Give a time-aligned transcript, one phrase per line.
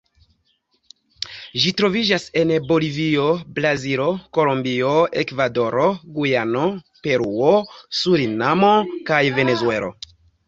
[1.63, 3.25] Ĝi troviĝas en Bolivio,
[3.59, 5.85] Brazilo, Kolombio, Ekvadoro,
[6.15, 6.65] Gujano,
[7.09, 7.51] Peruo,
[7.99, 8.73] Surinamo
[9.11, 9.93] kaj Venezuelo.